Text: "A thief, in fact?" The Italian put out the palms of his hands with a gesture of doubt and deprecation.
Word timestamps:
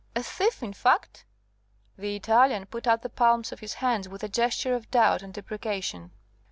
"A 0.15 0.23
thief, 0.23 0.63
in 0.63 0.73
fact?" 0.73 1.25
The 1.95 2.15
Italian 2.15 2.65
put 2.65 2.87
out 2.87 3.03
the 3.03 3.07
palms 3.09 3.51
of 3.51 3.59
his 3.59 3.75
hands 3.75 4.09
with 4.09 4.23
a 4.23 4.29
gesture 4.29 4.73
of 4.73 4.89
doubt 4.89 5.21
and 5.21 5.31
deprecation. 5.31 6.09